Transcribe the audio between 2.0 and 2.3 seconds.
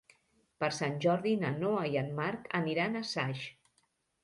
en